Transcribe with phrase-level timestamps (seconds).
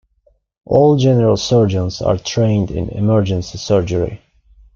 [0.65, 4.19] All general surgeons are trained in emergency surgery.